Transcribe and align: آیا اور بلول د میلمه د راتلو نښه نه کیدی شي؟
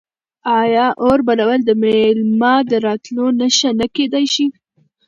آیا 0.59 0.85
اور 1.03 1.19
بلول 1.27 1.59
د 1.65 1.69
میلمه 1.81 2.53
د 2.69 2.71
راتلو 2.85 3.25
نښه 3.39 3.69
نه 3.79 3.87
کیدی 3.95 4.25
شي؟ 4.33 4.45